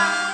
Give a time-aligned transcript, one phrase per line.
[0.00, 0.29] Bye.